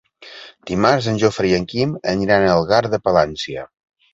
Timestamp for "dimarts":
0.69-1.09